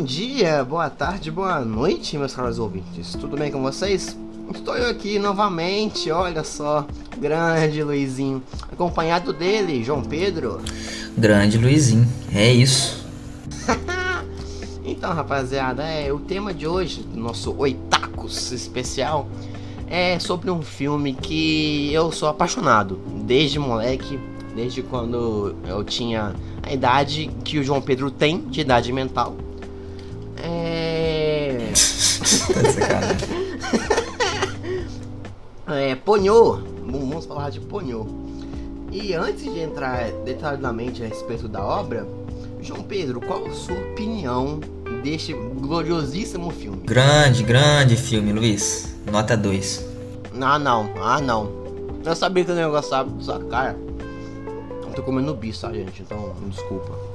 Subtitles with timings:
[0.00, 3.14] Bom dia, boa tarde, boa noite, meus caros ouvintes.
[3.20, 4.16] Tudo bem com vocês?
[4.50, 6.86] Estou eu aqui novamente, olha só,
[7.18, 8.42] grande Luizinho,
[8.72, 10.62] acompanhado dele, João Pedro.
[11.18, 13.06] Grande Luizinho, é isso.
[14.86, 19.28] então, rapaziada, é o tema de hoje, do nosso Oitacos especial,
[19.86, 24.18] é sobre um filme que eu sou apaixonado desde moleque,
[24.56, 29.36] desde quando eu tinha a idade que o João Pedro tem de idade mental.
[30.42, 31.70] É.
[35.90, 36.60] é Ponhô.
[36.84, 38.06] Vamos falar de Ponhô.
[38.92, 42.06] E antes de entrar detalhadamente a respeito da obra,
[42.60, 44.58] João Pedro, qual a sua opinião
[45.02, 46.78] deste gloriosíssimo filme?
[46.84, 48.96] Grande, grande filme, Luiz.
[49.10, 49.86] Nota 2.
[50.40, 50.90] Ah, não.
[51.00, 51.60] Ah, não.
[52.04, 53.76] Eu sabia que eu não ia gostar da sua cara.
[54.82, 56.02] Eu tô comendo bicho, tá, gente?
[56.02, 57.09] Então, desculpa.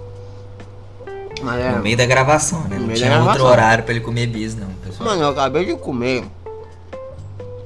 [1.41, 1.71] Mas é...
[1.75, 2.79] No meio da gravação, né?
[2.79, 5.09] Não tinha outro horário pra ele comer bis, não, pessoal.
[5.09, 6.25] Mano, eu acabei de comer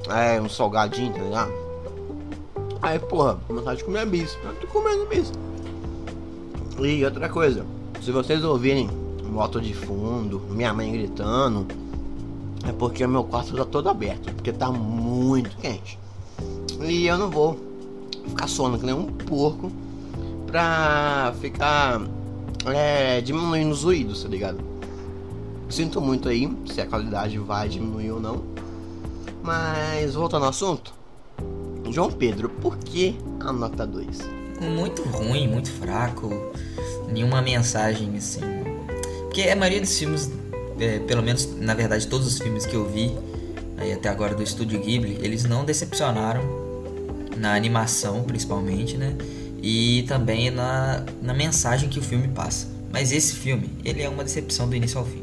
[0.08, 1.52] é, um salgadinho, tá ligado?
[2.82, 4.36] Aí, porra, vontade de comer bis.
[4.42, 5.32] Eu tô comendo bis.
[6.78, 7.64] E outra coisa,
[8.02, 8.88] se vocês ouvirem
[9.30, 11.66] moto de fundo, minha mãe gritando,
[12.66, 15.98] é porque meu quarto tá todo aberto, porque tá muito quente.
[16.80, 17.58] E eu não vou
[18.26, 19.70] ficar sono que nem um porco
[20.46, 22.00] pra ficar
[22.66, 24.58] é, diminuindo os ruídos, tá ligado?
[25.68, 28.42] Sinto muito aí se a qualidade vai diminuir ou não.
[29.42, 30.92] Mas voltando ao assunto,
[31.90, 34.18] João Pedro, por que a nota 2?
[34.60, 36.28] Muito ruim, muito fraco,
[37.10, 38.40] nenhuma mensagem assim.
[39.22, 40.30] Porque a maioria dos filmes,
[40.78, 43.16] é, pelo menos na verdade todos os filmes que eu vi
[43.78, 46.42] aí até agora do estúdio Ghibli, eles não decepcionaram
[47.36, 49.16] na animação principalmente, né?
[49.62, 52.68] E também na, na mensagem que o filme passa.
[52.92, 55.22] Mas esse filme, ele é uma decepção do início ao fim.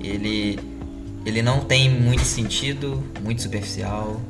[0.00, 0.58] Ele,
[1.24, 4.20] ele não tem muito sentido, muito superficial.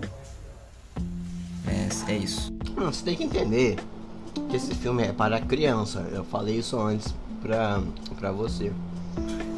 [1.67, 2.53] É, é isso.
[2.77, 3.77] Não, você tem que entender
[4.49, 6.07] que esse filme é para criança.
[6.13, 7.83] Eu falei isso antes pra,
[8.19, 8.73] pra você.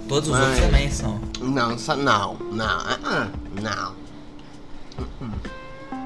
[0.09, 0.49] Todos os Mas...
[0.49, 1.21] outros também são.
[1.41, 3.31] Não, não, não, uh-uh,
[3.63, 4.01] não.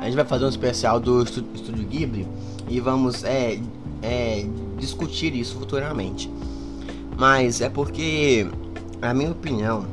[0.00, 2.28] A gente vai fazer um especial do Estúdio Ghibli
[2.68, 3.60] e vamos é,
[4.02, 4.46] é,
[4.78, 6.30] discutir isso futuramente.
[7.16, 8.46] Mas é porque
[9.00, 9.86] a minha opinião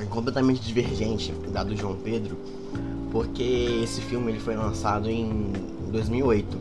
[0.00, 2.36] é completamente divergente da do João Pedro,
[3.10, 5.52] porque esse filme ele foi lançado em
[5.90, 6.58] 2008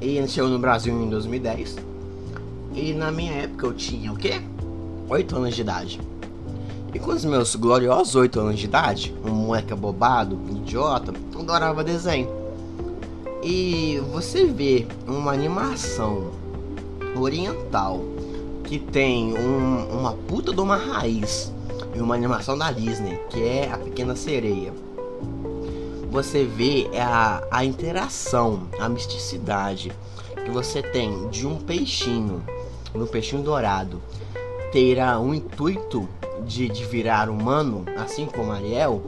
[0.00, 1.76] e chegou no Brasil em 2010.
[2.74, 4.40] E na minha época eu tinha o quê?
[5.08, 6.00] 8 anos de idade.
[6.92, 12.39] E com os meus gloriosos 8 anos de idade, um moleque abobado, idiota, adorava desenho.
[13.42, 16.30] E você vê uma animação
[17.16, 18.00] oriental
[18.64, 21.52] que tem um, uma puta de uma raiz
[21.94, 24.74] e uma animação da Disney, que é a Pequena Sereia.
[26.10, 29.90] Você vê a, a interação, a misticidade
[30.44, 32.44] que você tem de um peixinho,
[32.94, 34.02] um peixinho dourado,
[34.70, 36.06] ter um intuito
[36.44, 39.02] de, de virar humano, assim como Ariel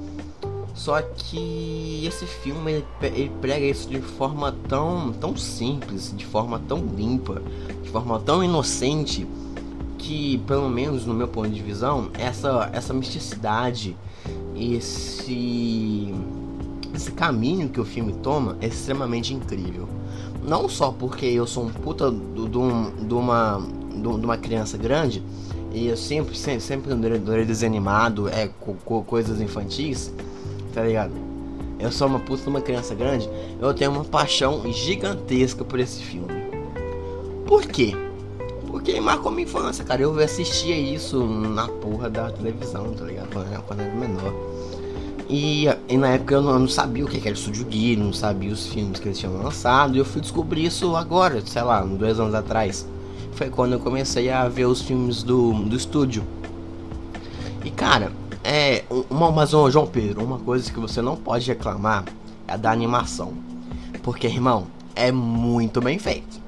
[0.75, 6.61] só que esse filme ele, ele prega isso de forma tão, tão simples, de forma
[6.67, 7.43] tão limpa,
[7.83, 9.27] de forma tão inocente
[9.99, 13.97] que, pelo menos no meu ponto de visão, essa, essa misticidade,
[14.57, 16.13] esse,
[16.95, 19.89] esse caminho que o filme toma é extremamente incrível.
[20.43, 23.59] Não só porque eu sou um puta de uma,
[23.95, 25.23] uma criança grande
[25.73, 30.13] e eu sempre, sempre, sempre adorei desanimado, é, com, com coisas infantis
[30.73, 31.13] tá ligado?
[31.79, 33.29] Eu sou uma puta de uma criança grande,
[33.61, 36.29] eu tenho uma paixão gigantesca por esse filme.
[37.47, 37.95] Por quê?
[38.69, 40.01] Porque marcou minha infância, cara.
[40.01, 43.29] Eu assistia isso na porra da televisão, tá ligado?
[43.67, 44.33] Quando, eu era menor.
[45.29, 47.97] E, e, na época eu não, eu não, sabia o que era o Estúdio Ghibli,
[47.97, 49.95] não sabia os filmes que eles tinham lançado.
[49.95, 52.87] E eu fui descobrir isso agora, sei lá, dois anos atrás.
[53.33, 56.25] Foi quando eu comecei a ver os filmes do, do estúdio.
[57.65, 58.13] E cara,
[58.45, 62.05] é, uma, mas, João Pedro, uma coisa que você não pode reclamar
[62.49, 63.33] é da animação.
[64.03, 66.41] Porque, irmão, é muito bem feito.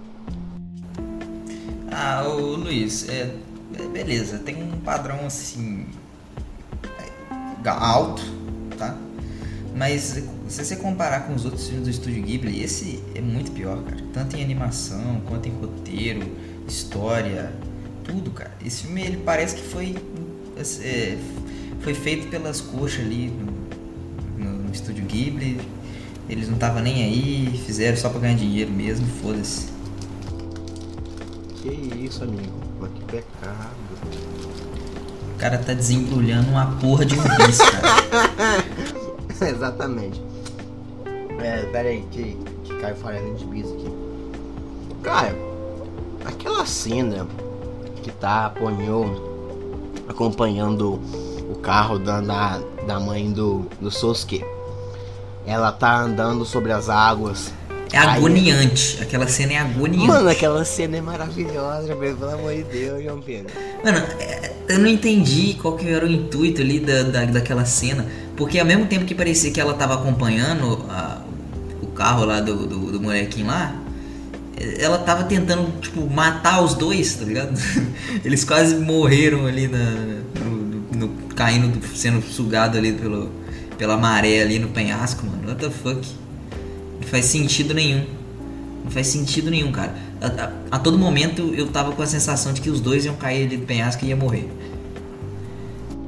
[1.91, 3.35] Ah, o Luiz, é,
[3.79, 5.87] é, beleza, tem um padrão assim.
[7.65, 8.23] É, alto,
[8.77, 8.97] tá?
[9.77, 13.83] Mas se você comparar com os outros filmes do Estúdio Ghibli, esse é muito pior,
[13.83, 13.99] cara.
[14.13, 16.29] Tanto em animação, quanto em roteiro,
[16.67, 17.53] história,
[18.03, 18.53] tudo, cara.
[18.65, 19.97] Esse filme ele parece que foi
[20.83, 21.17] é,
[21.85, 25.61] foi feito pelas coxas ali no, no, no estúdio Ghibli.
[26.29, 29.69] Eles não estavam nem aí, fizeram só pra ganhar dinheiro mesmo, foda-se.
[31.57, 32.59] Que isso, amigo?
[32.81, 33.77] Mas que pecado.
[35.37, 38.65] cara tá desembrulhando uma porra de um bis, cara.
[39.51, 40.23] Exatamente.
[41.39, 43.93] É, pera aí, que, que caiu falando de bis aqui.
[45.03, 45.37] Cara,
[46.25, 47.27] aquela cena
[48.03, 49.35] que tá a Ponyo
[50.09, 50.99] acompanhando
[51.51, 54.45] o carro da, da, da mãe do, do Sosuke.
[55.47, 57.53] Ela tá andando sobre as águas.
[57.93, 58.99] É agoniante.
[59.01, 60.07] Aquela cena é agoniante.
[60.09, 63.53] Mano, aquela cena é maravilhosa, pelo amor de Deus, João Pedro.
[63.85, 68.07] Mano, é, eu não entendi qual que era o intuito ali da, da, daquela cena.
[68.37, 71.21] Porque ao mesmo tempo que parecia que ela tava acompanhando a,
[71.83, 73.75] o carro lá do, do, do molequinho lá,
[74.79, 77.59] ela tava tentando, tipo, matar os dois, tá ligado?
[78.25, 79.79] Eles quase morreram ali na,
[80.41, 80.54] no,
[81.35, 83.31] caindo, sendo sugado ali pelo,
[83.77, 85.49] pela maré ali no penhasco, mano.
[85.49, 86.01] What the fuck?
[87.01, 88.05] Não faz sentido nenhum.
[88.85, 89.95] Não faz sentido nenhum, cara.
[90.21, 93.15] A, a, a, todo momento eu tava com a sensação de que os dois iam
[93.15, 94.49] cair ali do penhasco e ia morrer.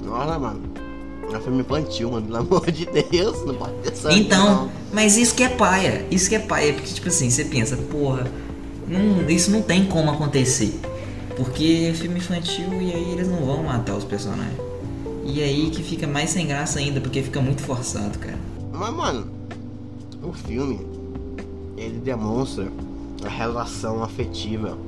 [0.05, 0.63] Nossa, mano.
[1.33, 2.27] É um filme infantil, mano.
[2.27, 4.21] Pelo amor de Deus, não pode ter sangue.
[4.21, 4.71] Então, não.
[4.93, 6.07] mas isso que é paia.
[6.11, 6.73] Isso que é paia.
[6.73, 8.31] Porque, tipo assim, você pensa, porra,
[8.87, 10.79] não, isso não tem como acontecer.
[11.37, 14.66] Porque é filme infantil e aí eles não vão matar os personagens.
[15.29, 18.39] E aí que fica mais sem graça ainda, porque fica muito forçado, cara.
[18.73, 19.27] Mas, mano,
[20.23, 20.87] o filme,
[21.77, 22.71] ele demonstra
[23.25, 24.79] a relação afetiva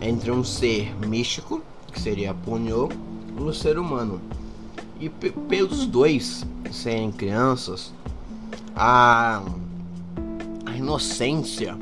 [0.00, 2.88] entre um ser místico, que seria Punyo,
[3.36, 4.18] e um ser humano.
[4.98, 7.92] E pelos dois serem crianças,
[8.74, 9.42] a,
[10.64, 11.76] a inocência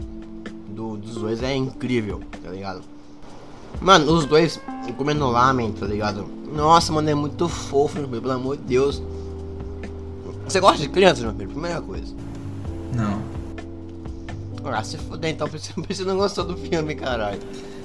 [0.68, 2.82] do, dos dois é incrível, tá ligado?
[3.80, 4.60] Mano, os dois
[4.96, 6.35] comendo lamen, tá ligado?
[6.52, 9.02] Nossa, mano, é muito fofo, meu filho, pelo amor de Deus.
[10.44, 11.50] Você gosta de crianças, meu filho?
[11.50, 12.14] Primeira coisa.
[12.94, 13.20] Não.
[14.64, 17.40] Ah, se fuder, então você não gostou do filme, caralho.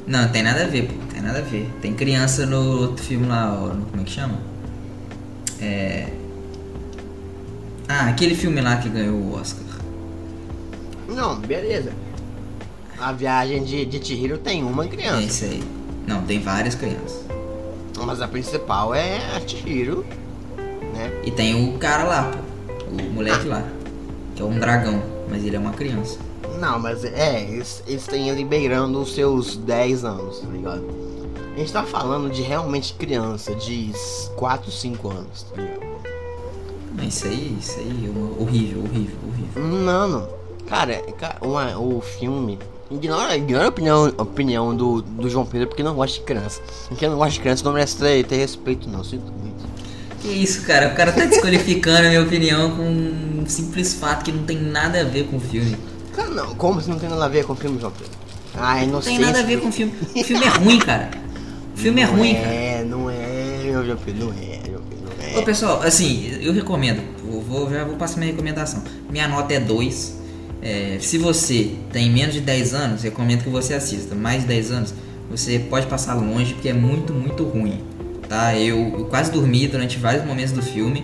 [0.07, 0.93] Não, tem nada a ver, pô.
[1.13, 1.69] Tem nada a ver.
[1.81, 4.39] Tem criança no outro filme lá, no, como é que chama?
[5.59, 6.11] É.
[7.87, 9.63] Ah, aquele filme lá que ganhou o Oscar.
[11.07, 11.91] Não, beleza.
[12.99, 15.21] A viagem de, de Chihiro tem uma criança.
[15.21, 15.63] É isso aí.
[16.07, 17.30] Não, tem várias crianças.
[18.05, 20.05] Mas a principal é a Chihiro,
[20.93, 21.21] né?
[21.23, 22.51] E tem o cara lá, pô.
[22.91, 23.55] O moleque ah.
[23.55, 23.67] lá.
[24.35, 26.17] Que é um dragão, mas ele é uma criança.
[26.59, 30.85] Não, mas é, eles, eles têm ele beirando os seus 10 anos, tá ligado?
[31.55, 33.91] A gente tá falando de realmente criança, de
[34.35, 35.91] 4, 5 anos, tá ligado?
[37.07, 39.63] Isso aí, isso aí é horrível, horrível, horrível.
[39.63, 40.27] Não, não.
[40.67, 41.01] Cara,
[41.41, 42.59] uma, o filme.
[42.91, 46.61] Ignora, ignora a opinião, a opinião do, do João Pedro porque não gosta de criança.
[46.97, 49.03] Quem não gosta de criança não merece ter, ter respeito, não.
[49.03, 49.63] Sinto muito.
[50.21, 50.89] Que isso, cara?
[50.89, 55.01] O cara tá desqualificando a minha opinião com um simples fato que não tem nada
[55.01, 55.77] a ver com o filme.
[56.13, 56.53] Cara, não.
[56.55, 58.13] Como se não tem nada a ver com o filme, João Pedro?
[58.55, 59.93] Ai, não, não tem nada a ver com o filme.
[60.13, 61.09] O filme é ruim, cara.
[61.73, 62.53] O filme é não é ruim, é, cara.
[62.53, 65.39] É, não é, João Pedro, não é, João Pedro, não é.
[65.39, 67.01] Ô, pessoal, assim, eu recomendo.
[67.25, 68.83] Eu vou, já vou passar minha recomendação.
[69.09, 70.20] Minha nota é 2.
[70.61, 74.13] É, se você tem menos de 10 anos, recomendo que você assista.
[74.13, 74.93] Mais de 10 anos,
[75.29, 77.81] você pode passar longe porque é muito, muito ruim.
[78.29, 78.55] Tá?
[78.57, 81.03] Eu, eu quase dormi durante vários momentos do filme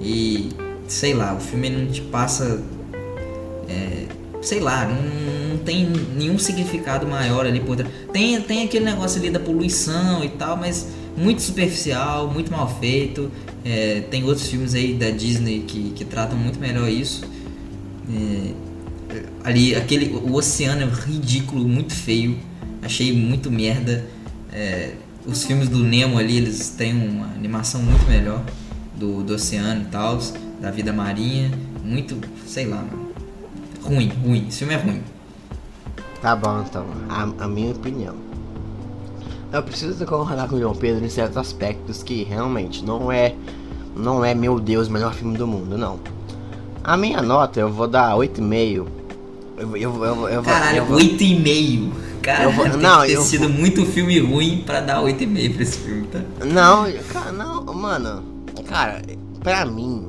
[0.00, 0.50] e
[0.88, 2.60] sei lá, o filme não te passa.
[3.68, 4.06] É,
[4.42, 5.86] sei lá, não, não, tem
[6.16, 7.92] nenhum significado maior ali por trás.
[8.12, 13.30] Tem, tem aquele negócio ali da poluição e tal, mas muito superficial, muito mal feito.
[13.64, 17.22] É, tem outros filmes aí da Disney que, que tratam muito melhor isso.
[18.10, 18.67] É,
[19.44, 22.38] ali aquele o oceano é ridículo, muito feio.
[22.82, 24.06] Achei muito merda.
[24.52, 24.94] É,
[25.26, 28.42] os filmes do Nemo ali, eles têm uma animação muito melhor
[28.96, 30.18] do, do oceano e tal,
[30.60, 31.50] da vida marinha.
[31.84, 33.12] Muito, sei lá, mano.
[33.82, 34.46] Ruim, ruim.
[34.48, 35.02] Esse filme é ruim.
[36.20, 36.86] Tá bom, então.
[37.08, 38.14] A, a minha opinião.
[39.52, 43.34] Eu preciso concordar com o João Pedro em certos aspectos que realmente não é.
[43.96, 45.98] Não é, meu Deus, o melhor filme do mundo, não.
[46.84, 48.97] A minha nota eu vou dar 8,5
[49.58, 50.98] eu, eu, eu, eu, Caralho, eu vou...
[50.98, 51.92] 8,5.
[52.22, 52.68] Cara, eu vou...
[52.68, 53.58] não, ter eu sido vou...
[53.58, 56.20] muito filme ruim pra dar 8,5 pra esse filme, tá?
[56.44, 58.22] Não, cara, não, mano.
[58.66, 59.02] Cara,
[59.40, 60.08] pra mim,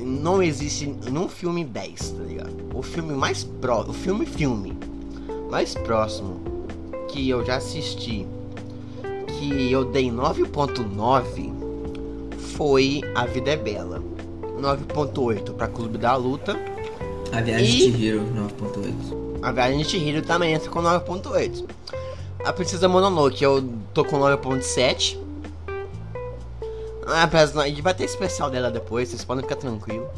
[0.00, 2.52] não existe num filme 10, tá ligado?
[2.74, 4.76] O filme mais próximo, o filme filme
[5.50, 6.40] mais próximo
[7.08, 8.26] que eu já assisti,
[9.38, 11.52] que eu dei 9.9,
[12.56, 14.02] foi A Vida é Bela.
[14.58, 16.56] 9.8 pra Clube da Luta
[17.32, 17.72] a Viagem e...
[17.72, 18.20] de Chihiro,
[18.60, 19.38] 9.8.
[19.42, 21.64] A Viagem de Chihiro também entra com 9.8.
[22.44, 25.18] A Princesa Mononoke eu tô com 9.7.
[27.06, 30.08] Apesar de vai ter especial dela depois, vocês podem ficar tranquilo.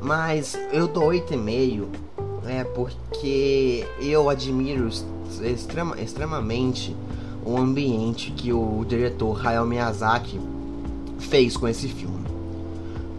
[0.00, 1.86] Mas eu dou 8,5
[2.46, 4.88] é porque eu admiro
[5.42, 6.96] extrema, extremamente
[7.44, 10.40] o ambiente que o diretor Hayao Miyazaki
[11.18, 12.31] fez com esse filme.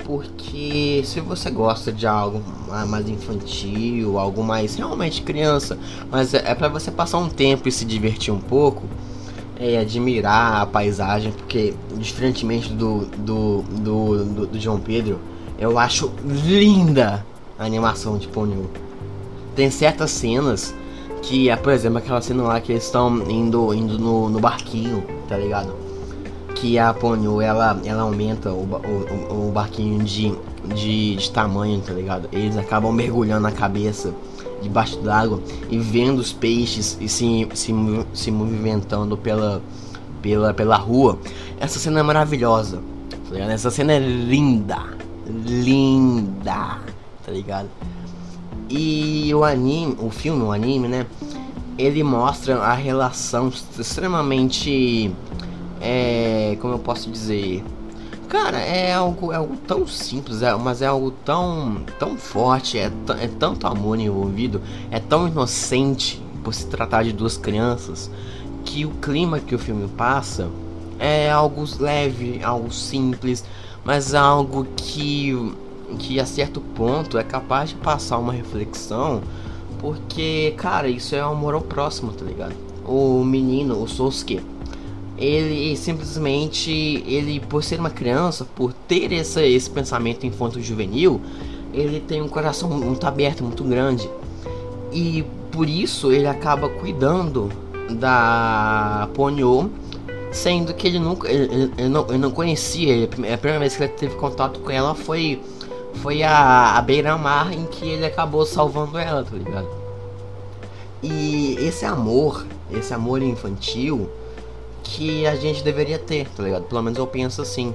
[0.06, 2.42] Porque se você gosta de algo
[2.88, 5.78] mais infantil, algo mais realmente criança,
[6.12, 8.84] mas é, é para você passar um tempo e se divertir um pouco,
[9.58, 15.20] é, admirar a paisagem, porque diferentemente do, do, do, do, do João Pedro,
[15.58, 17.26] eu acho linda
[17.58, 18.70] a animação de Ponyo.
[19.56, 20.76] Tem certas cenas
[21.22, 25.04] que é, por exemplo, aquela cena lá que eles estão indo, indo no, no barquinho,
[25.30, 25.74] tá ligado?
[26.56, 30.34] Que a Ponyo ela, ela aumenta o, o, o barquinho de,
[30.74, 32.30] de, de tamanho, tá ligado?
[32.32, 34.14] Eles acabam mergulhando a cabeça
[34.62, 37.74] debaixo d'água e vendo os peixes e se, se,
[38.14, 39.62] se movimentando pela,
[40.22, 41.20] pela, pela rua.
[41.60, 42.82] Essa cena é maravilhosa.
[43.30, 44.80] Tá Essa cena é linda.
[45.28, 46.80] Linda.
[47.26, 47.70] Tá ligado?
[48.70, 51.06] E o anime, o filme, o anime, né?
[51.78, 55.14] Ele mostra a relação extremamente.
[55.84, 57.62] É, como eu posso dizer?
[58.30, 62.92] Cara, é algo, é algo tão simples, é, mas é algo tão, tão forte, é,
[63.20, 68.10] é tanto amor envolvido, é tão inocente por se tratar de duas crianças,
[68.64, 70.50] que o clima que o filme passa
[70.98, 73.44] é algo leve, algo simples,
[73.84, 75.54] mas algo que,
[76.00, 79.22] que a certo ponto é capaz de passar uma reflexão,
[79.80, 82.56] porque, cara, isso é amor ao próximo, tá ligado?
[82.86, 84.42] O menino, o Sosuke,
[85.18, 86.72] ele simplesmente,
[87.08, 91.22] ele por ser uma criança, por ter essa, esse pensamento infanto-juvenil,
[91.74, 94.10] ele tem um coração muito aberto, muito grande.
[94.92, 97.50] E por isso ele acaba cuidando
[97.92, 99.72] da Ponyo,
[100.32, 103.84] sendo que ele nunca, ele, ele, não, ele não conhecia, ele, a primeira vez que
[103.84, 105.42] ele teve contato com ela foi,
[105.96, 109.68] foi a, a beira-mar em que ele acabou salvando ela, tá ligado?
[111.04, 114.10] E esse amor, esse amor infantil,
[114.84, 116.64] que a gente deveria ter, tá ligado?
[116.64, 117.74] Pelo menos eu penso assim.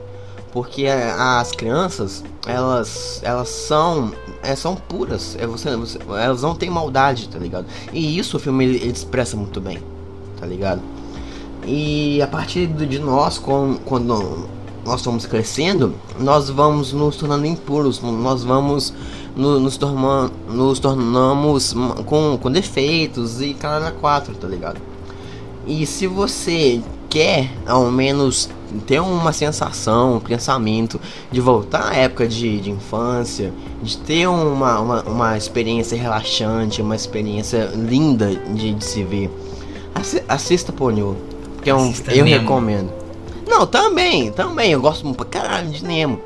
[0.53, 4.13] Porque as crianças, elas elas são
[4.43, 7.67] é, são puras, é, você, você, elas não têm maldade, tá ligado?
[7.93, 9.79] E isso o filme ele, ele expressa muito bem,
[10.41, 10.81] tá ligado?
[11.67, 14.49] E a partir de nós, com, quando
[14.87, 18.95] nós estamos crescendo, nós vamos nos tornando impuros, nós vamos
[19.37, 21.75] no, nos, tornando, nos tornamos
[22.07, 24.81] com, com defeitos e cara quatro, tá ligado?
[25.67, 28.49] E se você quer ao menos
[28.87, 31.01] ter uma sensação, um pensamento
[31.31, 36.95] de voltar à época de, de infância, de ter uma, uma, uma experiência relaxante, uma
[36.95, 39.31] experiência linda de, de se ver,
[40.29, 41.17] assista Ponyo,
[41.63, 42.41] que é um, eu Nemo.
[42.41, 42.93] recomendo.
[43.47, 46.21] Não, também, também, eu gosto pra caralho de Nemo.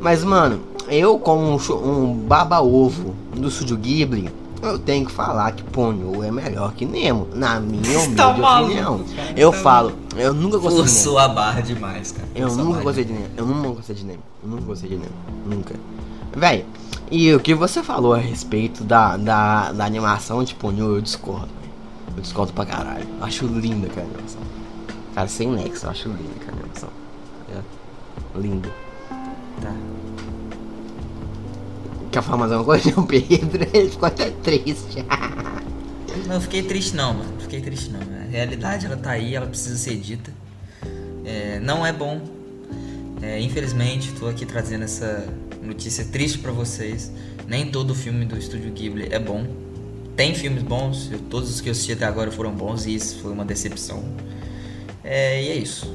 [0.00, 4.30] Mas, mano, eu como um, um baba-ovo do Studio Ghibli,
[4.66, 9.04] eu tenho que falar que Ponyo é melhor que Nemo, na minha humilde tá opinião.
[9.16, 11.18] Cara, eu tá falo, eu nunca gostei Forçou de Nemo.
[11.18, 12.28] a barra demais, cara.
[12.34, 13.26] Eu Forçou nunca gostei de Nemo.
[13.36, 14.22] Eu nunca gostei de Nemo.
[14.42, 15.14] Eu nunca gostei de Nemo.
[15.46, 15.74] Nunca.
[16.36, 16.66] Véi,
[17.10, 21.48] e o que você falou a respeito da, da, da animação de Ponyo, eu discordo.
[22.16, 23.06] Eu discordo pra caralho.
[23.18, 24.40] Eu acho linda aquela animação.
[25.14, 26.88] Cara, sem nexo, eu acho linda aquela animação.
[27.54, 28.38] É.
[28.38, 28.72] Lindo.
[29.60, 29.72] Tá.
[32.14, 33.66] Quer falar mais alguma coisa, João Pedro?
[33.74, 35.04] Ele ficou até triste.
[36.28, 37.40] não fiquei triste não, mano.
[37.40, 37.98] Fiquei triste não.
[37.98, 40.32] A realidade ela tá aí, ela precisa ser dita.
[41.24, 42.22] É, não é bom.
[43.20, 45.26] É, infelizmente, estou aqui trazendo essa
[45.60, 47.10] notícia triste para vocês.
[47.48, 49.44] Nem todo filme do Estúdio Ghibli é bom.
[50.14, 53.32] Tem filmes bons, todos os que eu assisti até agora foram bons e isso foi
[53.32, 54.04] uma decepção.
[55.02, 55.92] É, e é isso.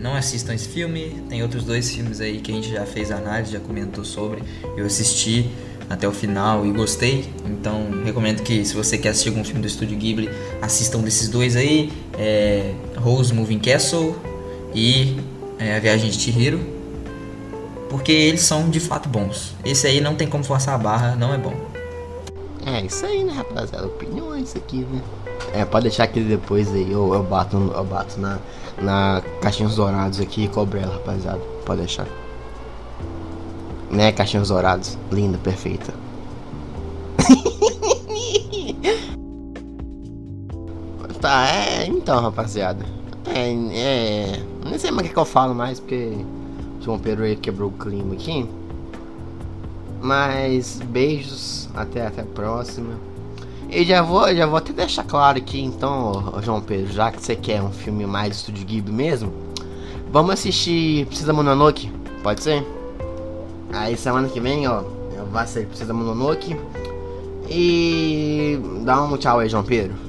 [0.00, 1.22] Não assistam esse filme.
[1.28, 4.42] Tem outros dois filmes aí que a gente já fez análise, já comentou sobre.
[4.76, 5.50] Eu assisti
[5.88, 7.30] até o final e gostei.
[7.44, 10.28] Então recomendo que se você quer assistir algum filme do Estúdio Ghibli,
[10.60, 11.92] assistam desses dois aí.
[12.18, 14.16] É, Rose Moving Castle
[14.74, 15.16] e
[15.58, 16.60] é, A Viagem de Chihiro.
[17.88, 19.54] Porque eles são de fato bons.
[19.64, 21.75] Esse aí não tem como forçar a barra, não é bom.
[22.66, 23.86] É isso aí, né, rapaziada?
[23.86, 25.00] Opiniões aqui, né?
[25.54, 28.40] É, pode deixar que depois aí eu, eu bato, eu bato na,
[28.82, 31.38] na caixinhos dourados aqui e cobre ela, rapaziada.
[31.64, 32.08] Pode deixar.
[33.88, 34.98] Né, caixinhos dourados.
[35.12, 35.94] Linda, perfeita.
[41.20, 41.86] tá, é.
[41.86, 42.84] Então, rapaziada.
[43.26, 43.48] É.
[43.48, 46.16] é não sei mais o que, que eu falo mais, porque.
[46.80, 48.48] O João Pedro aí quebrou o clima aqui.
[50.06, 52.94] Mas beijos, até, até a próxima.
[53.68, 57.34] E já vou, já vou até deixar claro aqui, então, João Pedro, já que você
[57.34, 59.32] quer um filme mais de Estúdio Ghibli mesmo,
[60.12, 61.90] vamos assistir Precisa Mononoke,
[62.22, 62.64] pode ser?
[63.72, 64.84] Aí semana que vem, ó,
[65.32, 66.56] vai ser Precisa Mononoke.
[67.50, 70.05] E dá um tchau aí, João Pedro.